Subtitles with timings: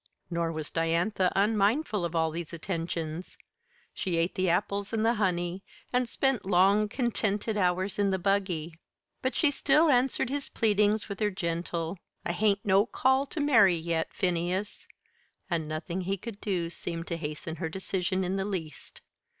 [0.31, 3.37] Nor was Diantha unmindful of all these attentions.
[3.93, 8.79] She ate the apples and the honey, and spent long contented hours in the buggy;
[9.21, 13.77] but she still answered his pleadings with her gentle: "I hain't no call to marry
[13.77, 14.87] yet, Phineas,"
[15.51, 19.01] and nothing he could do seemed to hasten her decision in the least.